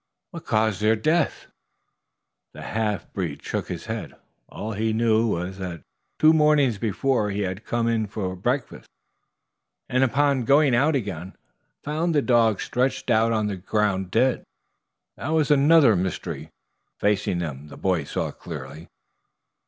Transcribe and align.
"What 0.31 0.45
caused 0.47 0.81
their 0.81 0.95
death?" 0.95 1.45
The 2.53 2.63
half 2.63 3.13
breed 3.13 3.43
shook 3.43 3.67
his 3.67 3.85
head. 3.85 4.15
All 4.49 4.71
he 4.71 4.93
knew 4.93 5.27
was 5.27 5.59
that 5.59 5.83
two 6.17 6.33
mornings 6.33 6.79
before 6.79 7.29
he 7.29 7.41
had 7.41 7.65
come 7.65 7.87
in 7.87 8.07
for 8.07 8.35
breakfast, 8.35 8.89
and 9.87 10.03
upon 10.03 10.45
going 10.45 10.73
out 10.73 10.95
again 10.95 11.35
found 11.83 12.15
the 12.15 12.23
dogs 12.23 12.63
stretched 12.63 13.11
out 13.11 13.31
on 13.31 13.45
the 13.45 13.57
ground 13.57 14.09
dead. 14.09 14.39
That 15.17 15.25
there 15.25 15.33
was 15.33 15.51
another 15.51 15.95
mystery 15.95 16.49
facing 16.99 17.37
them 17.37 17.67
the 17.67 17.77
boys 17.77 18.09
saw 18.09 18.31
clearly. 18.31 18.87